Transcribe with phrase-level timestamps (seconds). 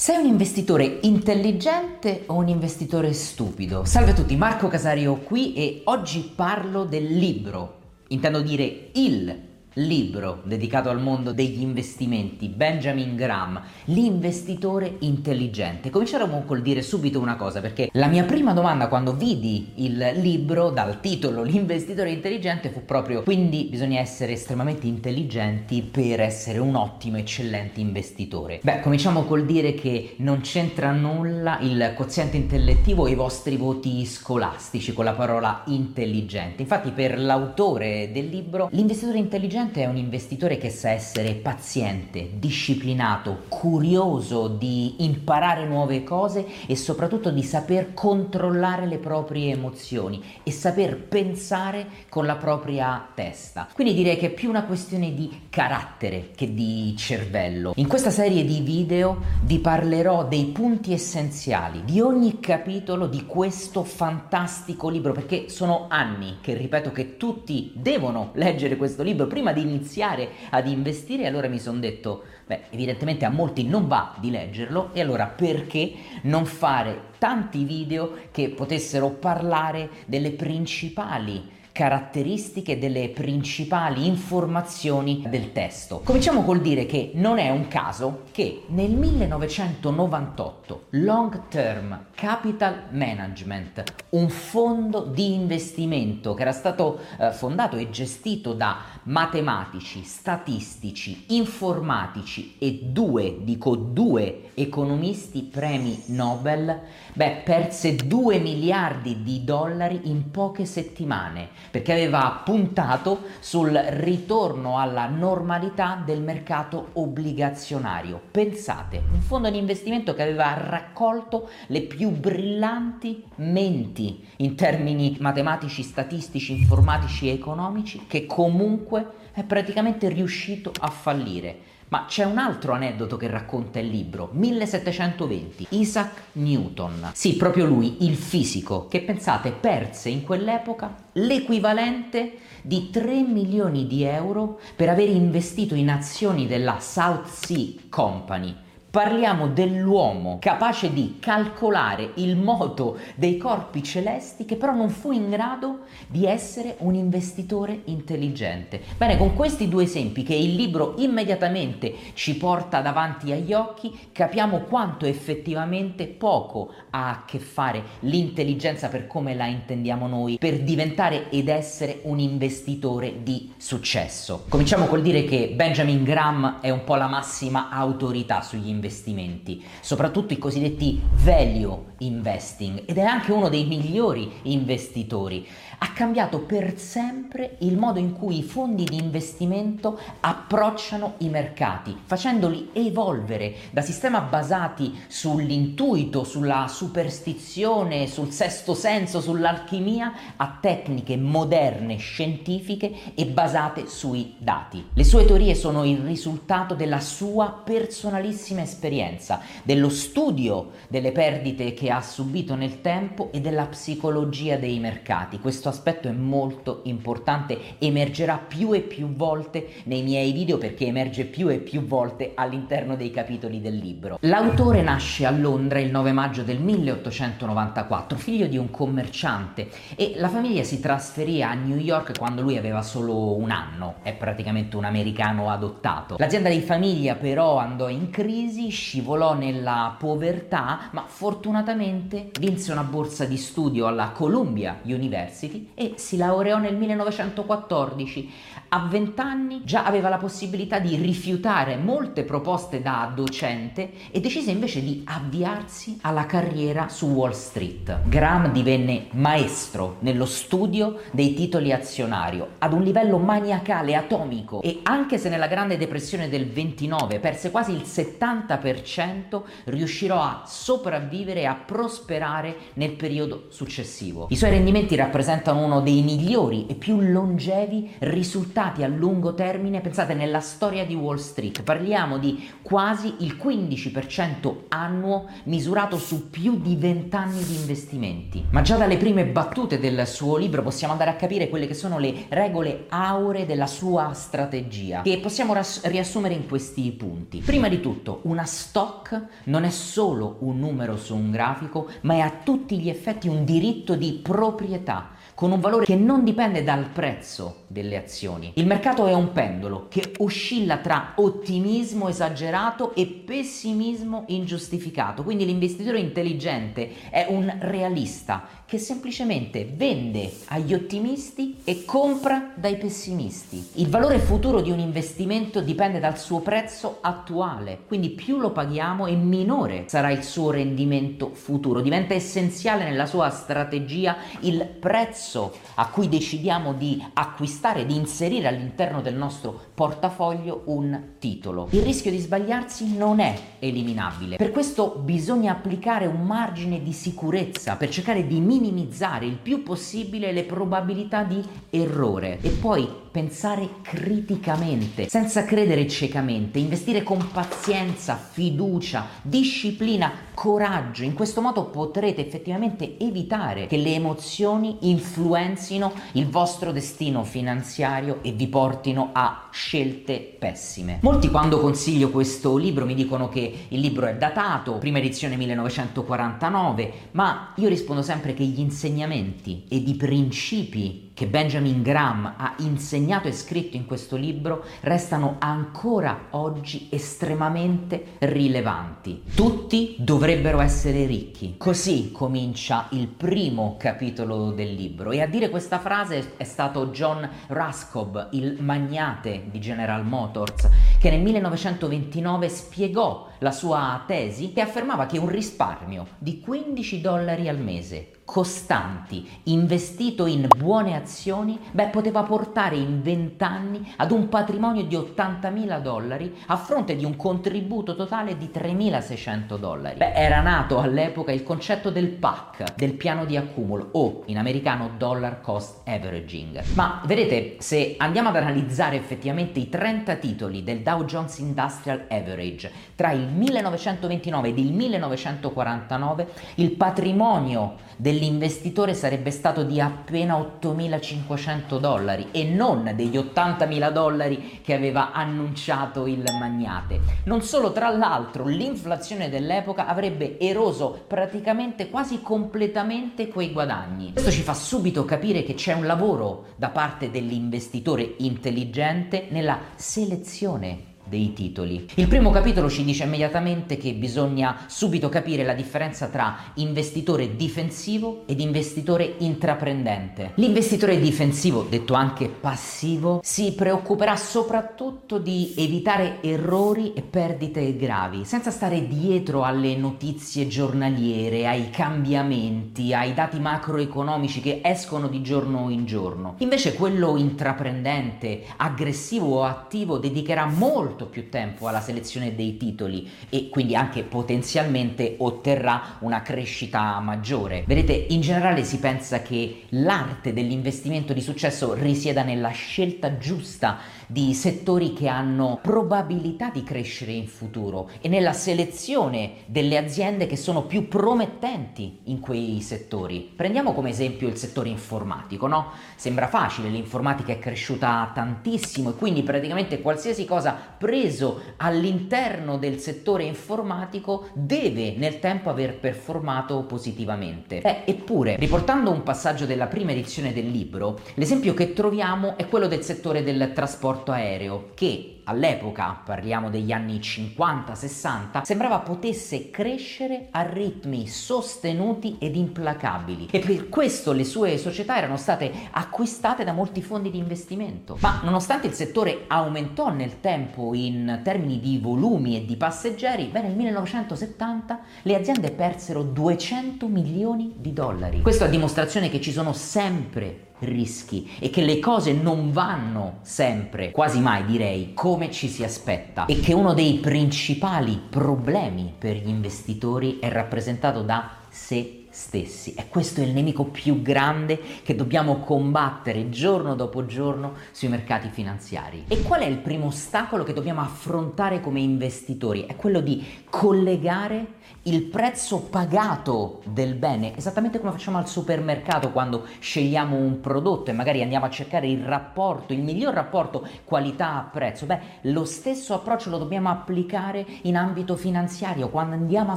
[0.00, 3.82] Sei un investitore intelligente o un investitore stupido?
[3.82, 9.47] Salve a tutti, Marco Casario qui e oggi parlo del libro, intendo dire il
[9.86, 15.90] libro dedicato al mondo degli investimenti, Benjamin Graham, l'investitore intelligente.
[15.90, 20.70] Cominceremo col dire subito una cosa, perché la mia prima domanda quando vidi il libro
[20.70, 27.16] dal titolo L'investitore intelligente fu proprio quindi bisogna essere estremamente intelligenti per essere un ottimo,
[27.16, 28.60] eccellente investitore.
[28.62, 34.04] Beh, cominciamo col dire che non c'entra nulla il quoziente intellettivo e i vostri voti
[34.04, 36.62] scolastici con la parola intelligente.
[36.62, 42.30] Infatti per l'autore del libro l'investitore intelligente Sicuramente è un investitore che sa essere paziente,
[42.34, 50.50] disciplinato, curioso di imparare nuove cose e soprattutto di saper controllare le proprie emozioni e
[50.50, 53.68] saper pensare con la propria testa.
[53.74, 57.72] Quindi direi che è più una questione di carattere che di cervello.
[57.76, 63.84] In questa serie di video vi parlerò dei punti essenziali di ogni capitolo di questo
[63.84, 69.58] fantastico libro perché sono anni che ripeto che tutti devono leggere questo libro prima di
[69.58, 74.30] di iniziare ad investire, allora mi sono detto, beh, evidentemente a molti non va di
[74.30, 83.08] leggerlo e allora perché non fare tanti video che potessero parlare delle principali caratteristiche delle
[83.10, 86.00] principali informazioni del testo.
[86.02, 93.84] Cominciamo col dire che non è un caso che nel 1998 Long Term Capital Management,
[94.08, 102.56] un fondo di investimento che era stato eh, fondato e gestito da matematici, statistici, informatici
[102.58, 106.80] e due, dico due economisti premi Nobel,
[107.12, 115.06] beh, perse 2 miliardi di dollari in poche settimane perché aveva puntato sul ritorno alla
[115.06, 118.20] normalità del mercato obbligazionario.
[118.30, 125.82] Pensate, un fondo di investimento che aveva raccolto le più brillanti menti in termini matematici,
[125.82, 131.67] statistici, informatici e economici che comunque è praticamente riuscito a fallire.
[131.90, 137.10] Ma c'è un altro aneddoto che racconta il libro, 1720, Isaac Newton.
[137.14, 144.02] Sì, proprio lui, il fisico, che pensate perse in quell'epoca l'equivalente di 3 milioni di
[144.02, 148.66] euro per aver investito in azioni della South Sea Company
[148.98, 155.30] Parliamo dell'uomo capace di calcolare il moto dei corpi celesti che però non fu in
[155.30, 158.82] grado di essere un investitore intelligente.
[158.96, 164.62] Bene, con questi due esempi che il libro immediatamente ci porta davanti agli occhi, capiamo
[164.62, 171.30] quanto effettivamente poco ha a che fare l'intelligenza per come la intendiamo noi per diventare
[171.30, 174.46] ed essere un investitore di successo.
[174.48, 179.62] Cominciamo col dire che Benjamin Graham è un po' la massima autorità sugli investimenti investimenti,
[179.80, 185.46] soprattutto i cosiddetti value investing ed è anche uno dei migliori investitori.
[185.80, 191.96] Ha cambiato per sempre il modo in cui i fondi di investimento approcciano i mercati,
[192.04, 201.96] facendoli evolvere da sistemi basati sull'intuito, sulla superstizione, sul sesto senso, sull'alchimia, a tecniche moderne,
[201.96, 204.84] scientifiche e basate sui dati.
[204.92, 211.90] Le sue teorie sono il risultato della sua personalissima esperienza, dello studio delle perdite che
[211.90, 215.38] ha subito nel tempo e della psicologia dei mercati.
[215.38, 221.24] Questo aspetto è molto importante, emergerà più e più volte nei miei video perché emerge
[221.24, 224.18] più e più volte all'interno dei capitoli del libro.
[224.22, 230.28] L'autore nasce a Londra il 9 maggio del 1894, figlio di un commerciante e la
[230.28, 234.84] famiglia si trasferì a New York quando lui aveva solo un anno, è praticamente un
[234.84, 236.16] americano adottato.
[236.18, 243.24] L'azienda di famiglia però andò in crisi, scivolò nella povertà, ma fortunatamente vinse una borsa
[243.24, 248.30] di studio alla Columbia University e si laureò nel 1914.
[248.70, 254.50] A 20 anni già aveva la possibilità di rifiutare molte proposte da docente e decise
[254.50, 258.00] invece di avviarsi alla carriera su Wall Street.
[258.04, 265.16] Graham divenne maestro nello studio dei titoli azionario ad un livello maniacale, atomico e anche
[265.16, 271.54] se nella Grande Depressione del 29 perse quasi il 70%, riuscirò a sopravvivere e a
[271.54, 274.26] prosperare nel periodo successivo.
[274.28, 280.14] I suoi rendimenti rappresentano uno dei migliori e più longevi risultati a lungo termine, pensate,
[280.14, 281.62] nella storia di Wall Street.
[281.62, 288.44] Parliamo di quasi il 15% annuo misurato su più di 20 anni di investimenti.
[288.50, 291.98] Ma già dalle prime battute del suo libro possiamo andare a capire quelle che sono
[291.98, 297.42] le regole auree della sua strategia, che possiamo ras- riassumere in questi punti.
[297.44, 302.14] Prima di tutto, un una stock non è solo un numero su un grafico, ma
[302.14, 306.64] è a tutti gli effetti un diritto di proprietà con un valore che non dipende
[306.64, 308.50] dal prezzo delle azioni.
[308.54, 316.00] Il mercato è un pendolo che oscilla tra ottimismo esagerato e pessimismo ingiustificato, quindi l'investitore
[316.00, 323.64] intelligente è un realista che semplicemente vende agli ottimisti e compra dai pessimisti.
[323.74, 329.06] Il valore futuro di un investimento dipende dal suo prezzo attuale, quindi più lo paghiamo
[329.06, 331.80] e minore sarà il suo rendimento futuro.
[331.80, 338.48] Diventa essenziale nella sua strategia il prezzo prezzo a cui decidiamo di acquistare, di inserire
[338.48, 341.68] all'interno del nostro portafoglio un titolo.
[341.70, 347.76] Il rischio di sbagliarsi non è eliminabile, per questo bisogna applicare un margine di sicurezza
[347.76, 355.08] per cercare di minimizzare il più possibile le probabilità di errore e poi pensare criticamente,
[355.08, 361.02] senza credere ciecamente, investire con pazienza, fiducia, disciplina, coraggio.
[361.02, 368.32] In questo modo potrete effettivamente evitare che le emozioni influenzino il vostro destino finanziario e
[368.32, 370.98] vi portino a scelte pessime.
[371.02, 376.92] Molti quando consiglio questo libro mi dicono che il libro è datato, prima edizione 1949,
[377.12, 383.26] ma io rispondo sempre che gli insegnamenti ed i principi che Benjamin Graham ha insegnato
[383.26, 389.24] e scritto in questo libro restano ancora oggi estremamente rilevanti.
[389.34, 391.56] Tutti dovrebbero essere ricchi.
[391.58, 397.28] Così comincia il primo capitolo del libro e a dire questa frase è stato John
[397.48, 405.06] Raskob, il magnate di General Motors, che nel 1929 spiegò la sua tesi che affermava
[405.06, 412.22] che un risparmio di 15 dollari al mese costanti, investito in buone azioni, beh, poteva
[412.24, 417.96] portare in 20 anni ad un patrimonio di 80.000 dollari a fronte di un contributo
[417.96, 419.96] totale di 3.600 dollari.
[419.96, 424.90] Beh, era nato all'epoca il concetto del PAC, del piano di accumulo, o in americano
[424.98, 426.64] Dollar Cost Averaging.
[426.74, 432.72] Ma vedete, se andiamo ad analizzare effettivamente i 30 titoli del Dow Jones Industrial Average
[432.94, 442.28] tra il 1929 ed il 1949, il patrimonio dell'investitore sarebbe stato di appena 8.500 dollari
[442.30, 447.00] e non degli 80.000 dollari che aveva annunciato il magnate.
[447.24, 454.12] Non solo, tra l'altro, l'inflazione dell'epoca avrebbe eroso praticamente quasi completamente quei guadagni.
[454.12, 460.77] Questo ci fa subito capire che c'è un lavoro da parte dell'investitore intelligente nella selezione
[461.08, 461.88] dei titoli.
[461.94, 468.22] Il primo capitolo ci dice immediatamente che bisogna subito capire la differenza tra investitore difensivo
[468.26, 470.32] ed investitore intraprendente.
[470.34, 478.50] L'investitore difensivo, detto anche passivo, si preoccuperà soprattutto di evitare errori e perdite gravi, senza
[478.50, 485.86] stare dietro alle notizie giornaliere, ai cambiamenti, ai dati macroeconomici che escono di giorno in
[485.86, 486.34] giorno.
[486.38, 493.08] Invece quello intraprendente, aggressivo o attivo dedicherà molto molto più tempo alla selezione dei titoli
[493.28, 497.62] e quindi anche potenzialmente otterrà una crescita maggiore.
[497.66, 503.78] Vedete, in generale si pensa che l'arte dell'investimento di successo risieda nella scelta giusta
[504.10, 510.36] di settori che hanno probabilità di crescere in futuro e nella selezione delle aziende che
[510.36, 513.30] sono più promettenti in quei settori.
[513.36, 515.72] Prendiamo come esempio il settore informatico, no?
[515.94, 520.56] Sembra facile, l'informatica è cresciuta tantissimo e quindi praticamente qualsiasi cosa
[520.88, 527.60] preso all'interno del settore informatico deve nel tempo aver performato positivamente.
[527.60, 532.68] Eh, eppure, riportando un passaggio della prima edizione del libro, l'esempio che troviamo è quello
[532.68, 540.42] del settore del trasporto aereo che all'epoca, parliamo degli anni 50-60, sembrava potesse crescere a
[540.42, 546.80] ritmi sostenuti ed implacabili e per questo le sue società erano state acquistate da molti
[546.80, 547.98] fondi di investimento.
[548.00, 553.42] Ma nonostante il settore aumentò nel tempo in termini di volumi e di passeggeri, beh
[553.42, 558.22] nel 1970 le aziende persero 200 milioni di dollari.
[558.22, 563.90] Questo a dimostrazione che ci sono sempre rischi e che le cose non vanno sempre,
[563.90, 569.28] quasi mai direi, come ci si aspetta e che uno dei principali problemi per gli
[569.28, 572.74] investitori è rappresentato da se stessi.
[572.74, 578.28] E questo è il nemico più grande che dobbiamo combattere giorno dopo giorno sui mercati
[578.28, 579.04] finanziari.
[579.06, 582.66] E qual è il primo ostacolo che dobbiamo affrontare come investitori?
[582.66, 589.44] È quello di collegare il prezzo pagato del bene, esattamente come facciamo al supermercato quando
[589.58, 594.86] scegliamo un prodotto e magari andiamo a cercare il rapporto, il miglior rapporto qualità-prezzo.
[594.86, 599.56] Beh, lo stesso approccio lo dobbiamo applicare in ambito finanziario quando andiamo a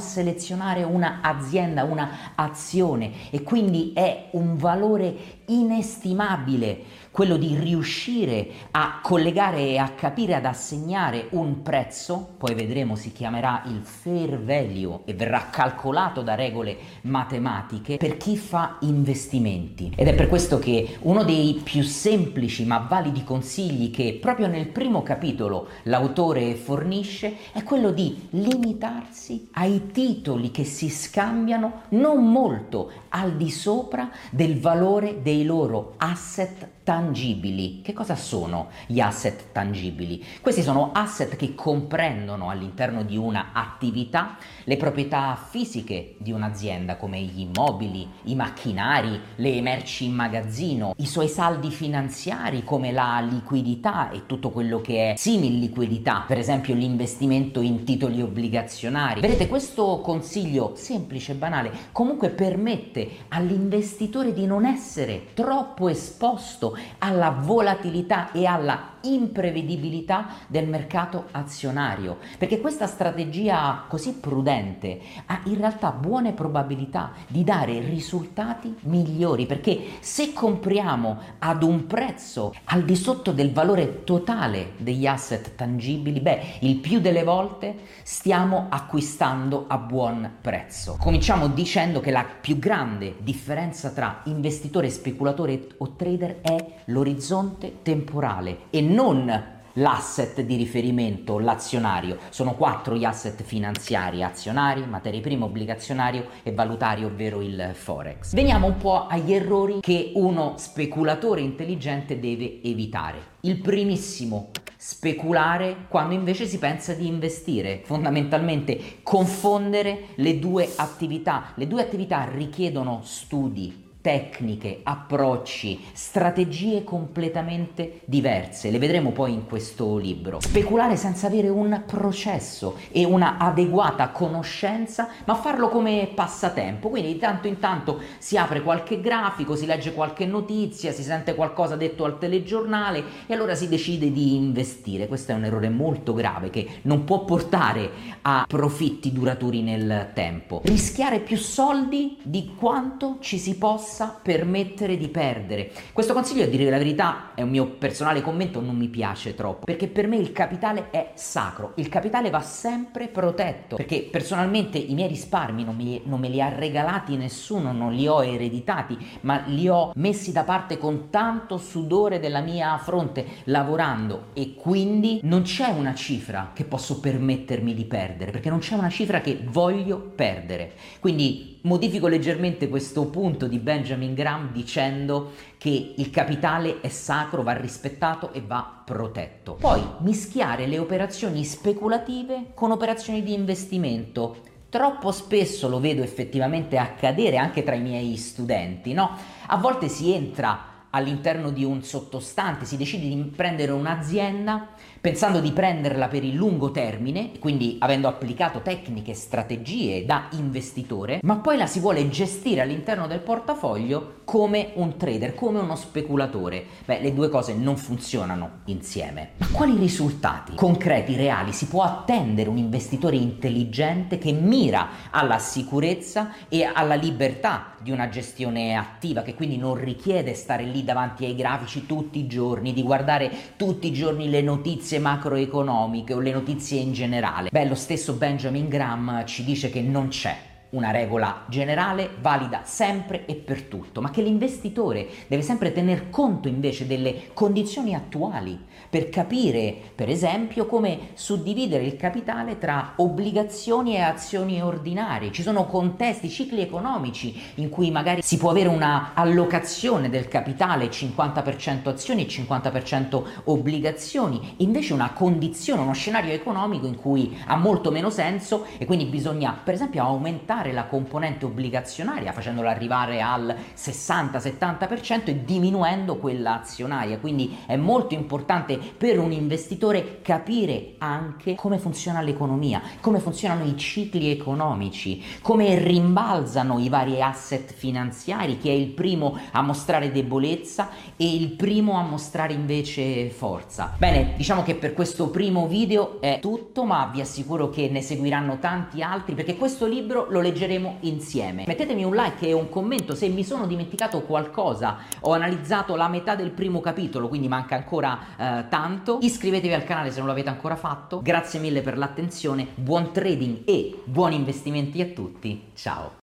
[0.00, 9.00] selezionare una azienda, una azione e quindi è un valore inestimabile quello di riuscire a
[9.02, 15.00] collegare e a capire, ad assegnare un prezzo, poi vedremo si chiamerà il fair value
[15.04, 19.92] e verrà calcolato da regole matematiche per chi fa investimenti.
[19.94, 24.68] Ed è per questo che uno dei più semplici ma validi consigli che proprio nel
[24.68, 32.90] primo capitolo l'autore fornisce è quello di limitarsi ai titoli che si scambiano non molto
[33.10, 37.80] al di sopra del valore dei loro asset tangibili.
[37.82, 40.24] Che cosa sono gli asset tangibili?
[40.40, 47.20] Questi sono asset che comprendono all'interno di una attività le proprietà fisiche di un'azienda come
[47.20, 54.10] gli immobili, i macchinari, le merci in magazzino, i suoi saldi finanziari come la liquidità
[54.10, 59.20] e tutto quello che è simil liquidità, per esempio l'investimento in titoli obbligazionari.
[59.20, 67.30] Vedete, questo consiglio semplice e banale comunque permette all'investitore di non essere troppo esposto alla
[67.30, 75.90] volatilità e alla imprevedibilità del mercato azionario, perché questa strategia così prudente ha in realtà
[75.90, 83.32] buone probabilità di dare risultati migliori, perché se compriamo ad un prezzo al di sotto
[83.32, 90.30] del valore totale degli asset tangibili, beh, il più delle volte stiamo acquistando a buon
[90.40, 90.96] prezzo.
[90.98, 98.62] Cominciamo dicendo che la più grande differenza tra investitore, speculatore o trader è l'orizzonte temporale
[98.70, 102.18] e non l'asset di riferimento, l'azionario.
[102.28, 108.34] Sono quattro gli asset finanziari, azionari, materie prime, obbligazionario e valutario, ovvero il forex.
[108.34, 113.30] Veniamo un po' agli errori che uno speculatore intelligente deve evitare.
[113.40, 117.80] Il primissimo, speculare quando invece si pensa di investire.
[117.84, 121.52] Fondamentalmente confondere le due attività.
[121.54, 128.70] Le due attività richiedono studi, tecniche, approcci, strategie completamente diverse.
[128.70, 130.40] Le vedremo poi in questo libro.
[130.40, 136.88] Speculare senza avere un processo e una adeguata conoscenza, ma farlo come passatempo.
[136.88, 141.34] Quindi di tanto in tanto si apre qualche grafico, si legge qualche notizia, si sente
[141.36, 145.06] qualcosa detto al telegiornale e allora si decide di investire.
[145.06, 147.90] Questo è un errore molto grave che non può portare
[148.22, 150.60] a profitti duraturi nel tempo.
[150.64, 155.70] Rischiare più soldi di quanto ci si possa possa permettere di perdere.
[155.92, 159.66] Questo consiglio, a dire la verità, è un mio personale commento, non mi piace troppo,
[159.66, 164.94] perché per me il capitale è sacro, il capitale va sempre protetto, perché personalmente i
[164.94, 169.42] miei risparmi non, mi, non me li ha regalati nessuno, non li ho ereditati, ma
[169.44, 175.42] li ho messi da parte con tanto sudore della mia fronte, lavorando e quindi non
[175.42, 179.98] c'è una cifra che posso permettermi di perdere, perché non c'è una cifra che voglio
[179.98, 180.72] perdere.
[180.98, 187.52] Quindi modifico leggermente questo punto di Benjamin Graham dicendo che il capitale è sacro, va
[187.52, 189.54] rispettato e va protetto.
[189.54, 194.50] Poi mischiare le operazioni speculative con operazioni di investimento.
[194.68, 199.10] Troppo spesso lo vedo effettivamente accadere anche tra i miei studenti, no?
[199.46, 204.68] A volte si entra all'interno di un sottostante, si decide di prendere un'azienda
[205.02, 211.18] pensando di prenderla per il lungo termine, quindi avendo applicato tecniche e strategie da investitore,
[211.24, 216.64] ma poi la si vuole gestire all'interno del portafoglio come un trader, come uno speculatore.
[216.86, 219.32] Beh, le due cose non funzionano insieme.
[219.36, 226.30] Ma quali risultati concreti, reali si può attendere un investitore intelligente che mira alla sicurezza
[226.48, 231.34] e alla libertà di una gestione attiva, che quindi non richiede stare lì davanti ai
[231.34, 236.80] grafici tutti i giorni, di guardare tutti i giorni le notizie macroeconomiche o le notizie
[236.80, 237.50] in generale.
[237.50, 243.26] Beh, lo stesso Benjamin Graham ci dice che non c'è una regola generale valida sempre
[243.26, 249.08] e per tutto, ma che l'investitore deve sempre tener conto invece delle condizioni attuali per
[249.08, 255.32] capire, per esempio, come suddividere il capitale tra obbligazioni e azioni ordinarie.
[255.32, 260.90] Ci sono contesti, cicli economici in cui magari si può avere una allocazione del capitale
[260.90, 267.90] 50% azioni e 50% obbligazioni, invece una condizione, uno scenario economico in cui ha molto
[267.90, 273.54] meno senso e quindi bisogna, per esempio, aumentare aumentare la componente obbligazionaria facendola arrivare al
[273.76, 277.18] 60-70% e diminuendo quella azionaria.
[277.18, 283.76] Quindi è molto importante per un investitore capire anche come funziona l'economia, come funzionano i
[283.76, 290.90] cicli economici, come rimbalzano i vari asset finanziari, chi è il primo a mostrare debolezza
[291.16, 293.94] e il primo a mostrare invece forza.
[293.98, 298.58] Bene, diciamo che per questo primo video è tutto, ma vi assicuro che ne seguiranno
[298.58, 301.64] tanti altri perché questo libro lo leggeremo insieme.
[301.66, 304.98] Mettetemi un like e un commento se mi sono dimenticato qualcosa.
[305.20, 309.18] Ho analizzato la metà del primo capitolo, quindi manca ancora eh, tanto.
[309.22, 311.20] Iscrivetevi al canale se non l'avete ancora fatto.
[311.22, 315.62] Grazie mille per l'attenzione, buon trading e buoni investimenti a tutti.
[315.74, 316.20] Ciao!